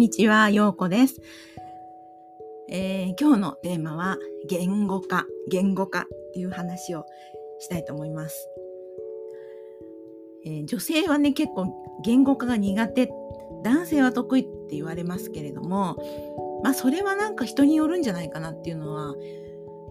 [0.00, 1.20] にちは、ようこです、
[2.70, 4.16] えー、今日のテーマは
[4.48, 7.04] 言語化、言語化っていう話を
[7.58, 8.48] したいと思います。
[10.46, 11.66] えー、女性はね、結構
[12.02, 13.10] 言語化が苦手、
[13.62, 15.98] 男性は得意って言われますけれども、
[16.64, 19.14] まあそれはなんか人によるんじゃないかなっていうのは、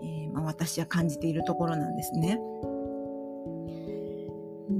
[0.01, 2.39] えー、まあ、私は感じているところなんですね。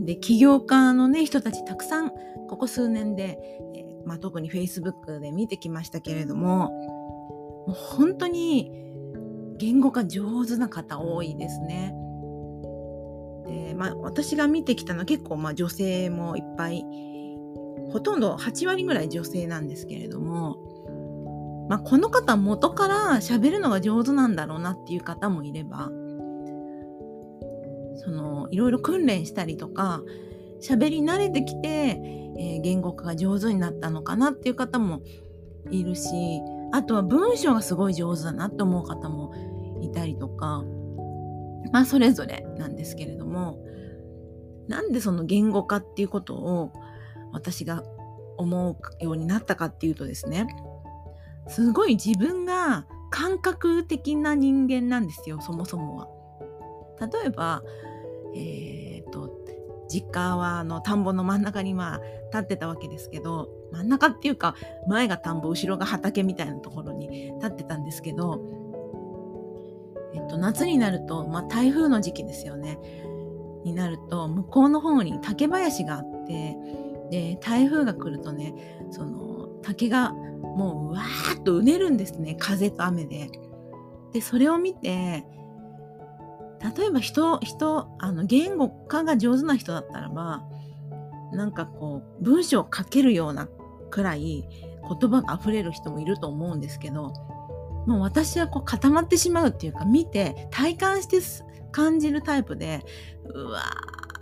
[0.06, 2.12] で、起業家のね、人たちたくさん
[2.50, 3.40] ここ数年で、
[3.76, 8.72] えー、まあ、特に Facebook で見てきましたけれども、もう本当に
[9.58, 11.94] 言語化上手な方多いですね。
[13.46, 16.84] で、まあ、私が見てきたのは結構、まあ、女性もいっぱい、
[17.92, 20.58] ほとんど8割ぐらい女性なんですけれども、
[21.70, 25.92] まあ、この方元から喋るのが上手なんだろうなっていう方もいれば、
[27.96, 30.02] そのいろいろ訓練したりとか
[30.62, 32.02] 喋り慣れてきて、
[32.38, 35.02] え、言語化が上手になったのかなっていう方も
[35.72, 39.34] いるしあとは文章がすごい上手だなって思う方も
[39.82, 40.64] いたりとか
[41.72, 43.64] まあそれぞれなんですけれども
[44.68, 46.72] なんでその言語化っていうことを
[47.32, 47.84] 私が
[48.38, 50.48] 思うようになったかっていうとですね
[51.48, 56.08] すごい自分が感覚的な人間なんですよそもそもは。
[57.02, 57.64] 例えば
[58.36, 58.89] えー、
[59.90, 62.02] 実家はあの田んぼの真ん中にまあ
[62.32, 64.56] 立ってたわけですけど真ん中っていうか
[64.88, 68.42] 前が田んぼ後ろが畑みたいなところに立ってたんですけど、
[70.14, 72.80] えっと、夏になると、まあ、台風の時期ですよね
[73.66, 76.56] になると向こうの方に竹林があって
[77.12, 83.30] で台風が来るとねその竹がもううわーっとうねるんですね風と雨で。
[84.14, 85.24] でそれを見て
[86.78, 90.44] 例えば人、人、あの、言語化が上手な人だったらば、
[91.32, 93.48] なんかこう、文章を書けるような
[93.90, 94.48] くらい
[95.00, 97.14] 言葉が溢れる人もいると思うんですけど、
[97.88, 101.20] もう私はこう固まってしまうっていうか、見て、体感して
[101.72, 102.86] 感じるタイプで、
[103.34, 103.62] うわ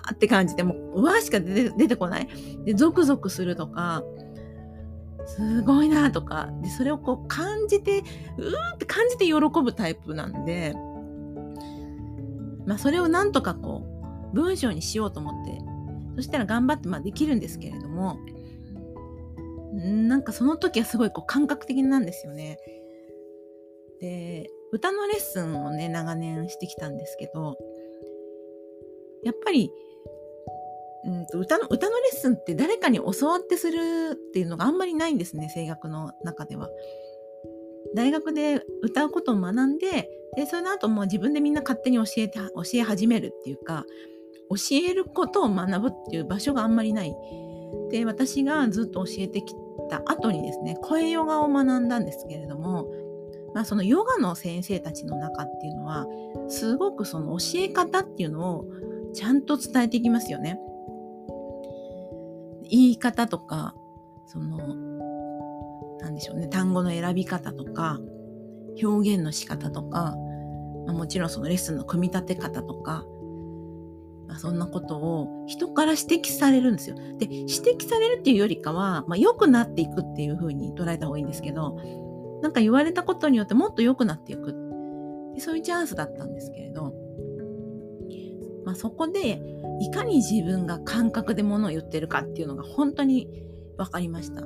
[0.09, 2.27] ーって感じで、もう、うわーしか出て出てこない。
[2.65, 4.03] で、ゾクゾクするとか、
[5.25, 7.99] すごいなとか、で、それをこう感じて、
[8.37, 10.73] うーって感じて喜ぶタイプなんで、
[12.67, 13.83] まあ、それをなんとかこ
[14.33, 15.61] う文章にしようと思って
[16.17, 18.19] そしたら頑張ってまあできるんですけれども
[19.73, 22.57] なんかその時はすごいこう感覚的なんですよね。
[24.01, 27.57] で歌のレッスンをね長年してきたんですけど
[29.23, 29.72] やっぱり
[31.06, 36.69] うんと歌の歌のレッスンって誰かに教わってするっていうのがあんまりないんですね声楽の中では。
[37.95, 43.85] 大学で歌うことを学んででその後もう自分でみんな勝手に教えて教え始めるっていうか
[44.49, 44.55] 教
[44.87, 47.13] えることを学ぶっていう場所があんまりない。
[47.91, 49.53] で私がずっと教えてき
[49.89, 52.87] た後にですね声ヨガを学んだんですけれども、
[53.53, 56.05] まあ、そのヨガの先生たちの中っていうのは
[56.47, 58.65] すごくその教え方っていうのを
[59.13, 60.59] ちゃんと伝えていきますよね。
[62.69, 63.73] 言い方とか
[64.27, 64.97] その
[65.99, 67.99] なんでしょうね、単語の選び方とか、
[68.81, 70.15] 表現の仕方とか、
[70.87, 73.05] まあ、もちろんそのレッスンの組み立て方とか、
[74.27, 76.95] まあ、そんなことを人から指摘されるんですよ。
[77.17, 81.77] で、指摘されるっていうよりかは、まあ、良くなっていくっていう風に捉えた方がいいんですけど、
[82.41, 84.53] なんか言われたことによってもっと良くなっていく。
[85.35, 86.93] でそういうチャンスだったんですけれど、
[88.65, 89.41] まあ、そこで
[89.79, 93.29] いかに自分が感覚でものを言ってるかっていうのが本当に
[93.77, 94.41] 分かりました。
[94.41, 94.43] あ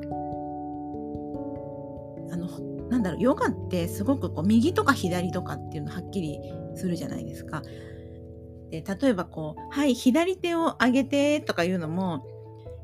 [2.37, 2.47] の
[2.91, 6.39] なんだろうヨガってすごくこう右とか左とかっていうのはっきり
[6.75, 7.63] するじゃないですか。
[8.69, 12.25] で例えばこう「はい左手を上げて」とかいうのも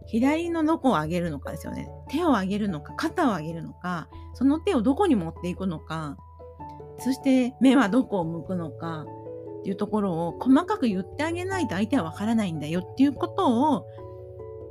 [0.06, 1.90] 左のどこを上げるのかですよね。
[2.10, 6.16] 手を上げるのか肩を上げるのかその手をどこに持っていくのか
[7.00, 9.06] そして目はどこを向くのか
[9.60, 13.86] っていうところを細かく言ってあげないと相手はわからないんだよっていうことを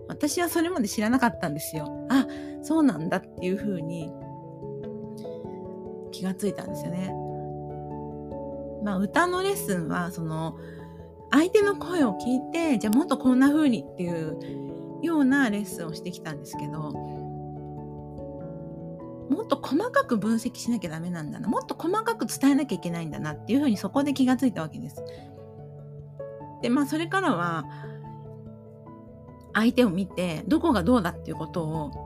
[0.09, 2.07] 私はそれまで知らなかったんですよ。
[2.09, 2.27] あ
[2.63, 4.11] そうなんだっていうふうに
[6.27, 7.13] がついたんですよね。
[8.85, 10.59] まあ、歌のレッスンはその
[11.33, 14.39] 相手の声を聞いてじゃあもっとこんな風にっていう
[15.03, 16.93] ようなレッスンをしてきたんですけど
[19.29, 25.03] もっと細かく分析しなきゃダメなんだなもっと細かく伝えなきゃいけないんだなっていう風にそこで気がついたわけです。
[26.63, 27.65] でまあそれからは
[29.53, 32.06] 相手を見てどこがどうだっていうことを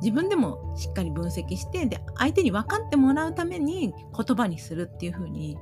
[0.00, 5.58] 自分でもしっかり分析してで相手に分かってもらうために言葉にするっていうふうに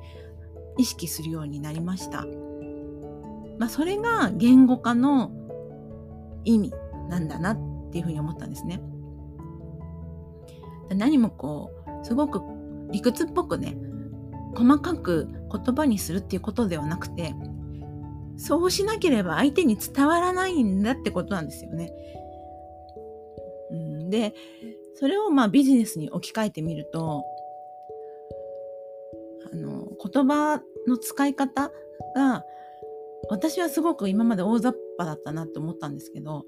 [0.79, 2.27] 意識するようになりました。
[3.59, 5.31] まあ、それが言語化の
[6.44, 6.73] 意味
[7.09, 7.59] なんだなっ
[7.91, 8.83] ていうふうに思ったんですね。
[10.91, 11.71] 何もこ
[12.03, 12.41] うすごく
[12.91, 13.77] 理屈っぽくね
[14.55, 17.35] 細かく言葉にするっていうことではなくて
[18.37, 21.93] そうしなければ相手に伝わらないんだってことなんですよね。
[24.08, 24.35] で
[24.94, 27.25] それをまあビジネスに置き換えてみると
[29.53, 31.70] あの言葉の使い方
[32.14, 32.44] が
[33.29, 36.44] 私はすごく今まで大雑把だったなって思ったんですけど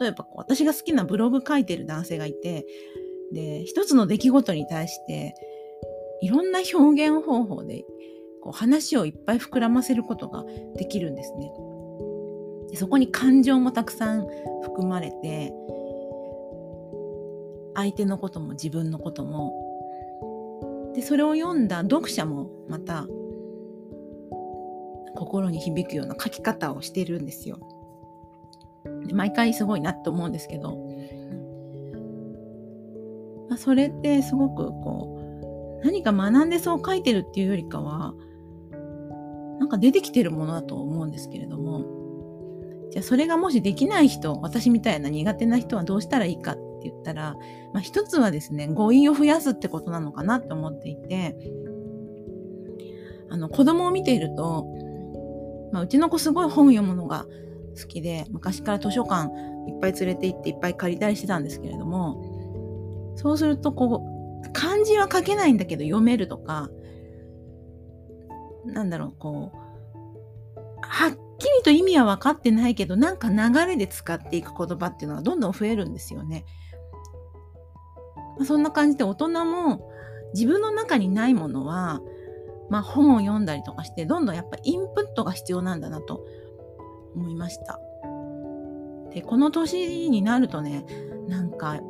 [0.00, 2.66] 例えばこう私が好きなブログ書いてる男性がいて
[3.32, 5.34] で一つの出来事に対して
[6.22, 7.84] いろんな表現方法で
[8.42, 10.44] こう話をいっぱい膨らませることが
[10.76, 11.52] できるんですね。
[12.70, 14.26] でそこに感情もたくさん
[14.62, 15.52] 含まれて
[17.80, 19.52] 相手のことも自分のことも。
[20.94, 23.06] でそれを読んだ読者もまた
[25.14, 27.58] 心に響くような書き方をしてるんですよ。
[29.06, 30.76] で毎回すごいなって思うんですけど、
[33.48, 38.14] まあ、それってすごくこう何か学んでそう書いてるっていうよりかは
[39.58, 41.98] なんか出てきてるものだと思うんですけれども。
[42.90, 47.34] じゃあそれがもしできない人私みたいな苦手な人はどうしたらいいかっって言ったら、
[47.72, 51.36] まあ、一つはですね語彙を増やすってことなのかなって思っていて
[53.28, 54.66] あの子供を見ていると
[55.72, 57.26] まあ、うちの子すごい本読むのが
[57.80, 59.30] 好きで、昔から図書館
[59.68, 64.02] いっぱい連れて行っていっぱい借りたりしてたんですけれども、そうするとこ
[64.44, 66.68] う、漢字は書けないんだけど読めるとか、
[68.64, 69.58] なんだろう、こう、
[70.80, 76.44] はっきりと意味は分かってないけど、なんか流れで使っていく言葉っていうのがどんどん増えるんですよね。
[78.36, 79.90] まあ、そんな感じで大人も
[80.34, 82.00] 自分の中にないものは、
[82.68, 86.24] まあ、本を読んだりとかしてどんどんやっぱインプットが必要なんだなと
[87.14, 87.80] 思いました。
[89.12, 90.86] でこの年になるとね
[91.28, 91.80] なんか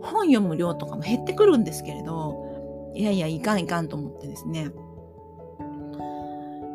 [0.00, 4.70] 本読む量とかも減ってくるんですけれどいやいやいかんいかんと思ってですね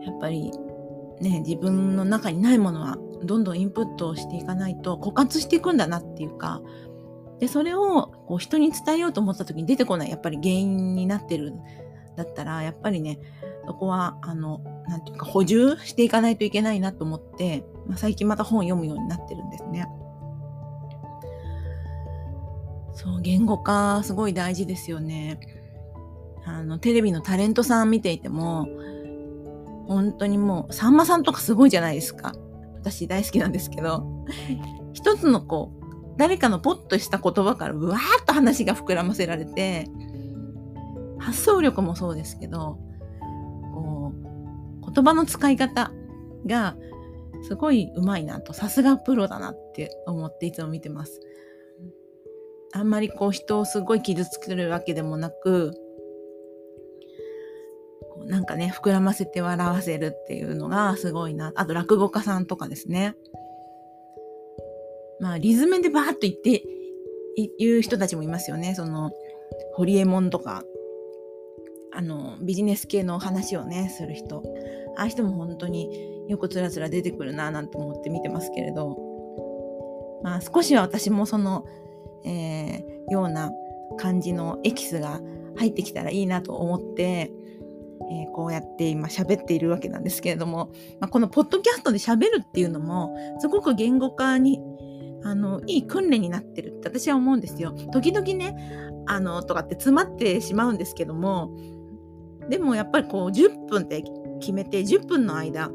[0.06, 0.52] やっぱり
[1.22, 6.62] ね自分の中にないものはどんどんインプットをしていかないと枯渇していくんだなっていうか
[7.40, 11.60] でそれをこう人に伝えようと思った時に出てこないやっぱり原因になってるん
[12.16, 13.20] だったらやっぱりね
[13.66, 19.88] そこは、あの、なんていうか補充していかないといけないなと思って、まあ、最近また本読むようになってるんですね。
[22.94, 25.40] そう、言語化すごい大事ですよね。
[26.46, 28.68] あの、テレビのタレントさん見ていても、
[29.88, 32.34] 本当にもう、さんまさんとかすごいじゃないですか。
[32.76, 34.06] 私大好きなんですけど、
[34.94, 35.86] 一つのこう、
[36.18, 39.88] 誰かのポッとした言葉からブワーッと話が膨らませられて、
[41.18, 42.78] 発想力もそうですけど、
[43.74, 44.14] こ
[44.84, 45.92] う言葉の使い方
[46.46, 46.76] が
[47.44, 51.20] すごい上手いなと、さすがプロだなって思っていつも見てます。
[52.74, 55.74] あんまりこう人をすごい傷つけるわけでもなく、
[58.28, 61.52] なんかね、膨らませて笑わせるっていうのがすごいな。
[61.56, 63.16] あと落語家さんとかですね。
[65.20, 66.64] まあ、リズムでバーッと言って、
[67.58, 68.76] 言う人たちもいますよね。
[68.76, 69.12] その、
[69.74, 70.64] ホリエモンとか、
[71.94, 74.44] あの、ビジネス系の話をね、する人。
[74.98, 78.98] ああいう人も本当によくつらつら出てくるななんて思って見てますけれど、
[80.24, 81.66] まあ少しは私もその、
[82.26, 83.52] えー、ような
[83.98, 85.22] 感じのエキスが
[85.56, 87.32] 入ってきたらいいなと思って、
[88.12, 94.60] えー、こうやって今喋っているわけなんですけれども、まあ、このポッドキャストで喋るっていうのもすごく言語化に
[95.24, 97.72] あのいい訓練になってるって私は思うんですよ。
[97.92, 98.56] 時々ね
[99.08, 101.56] あのとかって詰まってしまうんですけども
[102.50, 104.04] でもやっぱりこう10分って
[104.40, 105.72] 決めて10分の間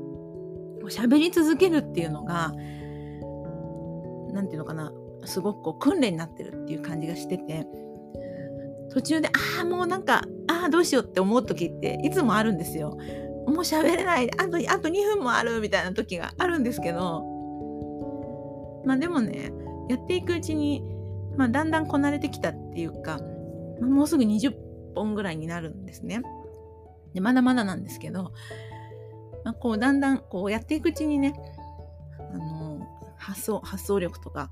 [0.85, 2.53] 喋り続けるっていうのが
[4.33, 4.93] 何て言うのかな
[5.25, 7.67] すごくこう訓練になってるっていう感じがしてて
[8.91, 12.97] 途中でああもうなんかああどうしようって思う時っていつもあるんですよ。
[13.47, 17.25] もう喋れないあとあと2分もあるみたいな時があるんですけど
[18.85, 19.53] まあでもね
[19.89, 20.85] やっていくうちに、
[21.37, 23.19] まあ、だんだんこなれてきたっていうか、
[23.81, 24.55] まあ、もうすぐ20
[24.95, 26.23] 本ぐらいになるんですね。
[27.15, 28.33] でまだまだなんですけど、
[29.45, 31.35] まあ、こうだんだんこうやっていくうちにね
[32.33, 32.87] あの
[33.19, 34.49] 発想発想力とか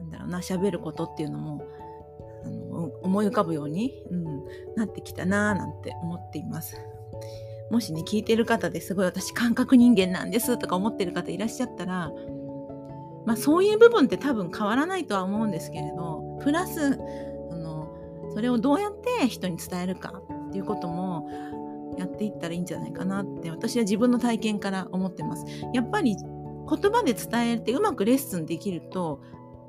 [0.00, 1.62] なんだろうな喋ることっていうのも
[2.76, 4.24] 思い浮かぶように、うん、
[4.76, 6.76] なってきたなーなんて思っています。
[7.70, 12.12] もしね聞いてる方ですごい私感覚人間なんですとか思ってる方いらっしゃったら
[13.24, 16.98] まあそういう部分って多分変わらないとは思うんですけれどプラス
[17.50, 17.92] あの
[18.32, 21.28] それをどうやって人に伝えるかっていうことも
[21.98, 25.44] やっていったらいいんじゃないかなって私は自分の体験から思ってます。
[25.72, 29.20] やっぱり言葉で伝えてうまくレッスンできると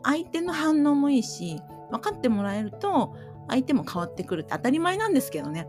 [0.03, 1.61] 相手の反応もいいし
[1.91, 3.15] 分かってもらえると
[3.47, 5.67] 相手も変わってくるって当たり前なんですけどね。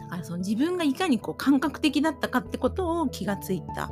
[0.00, 3.90] だからその自分がいかにこう感覚的だったかってことを気がついた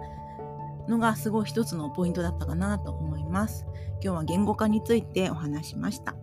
[0.89, 3.65] のがすごい一つのポイントだったかなと思います。
[4.03, 6.15] 今日は言語化についてお話しました。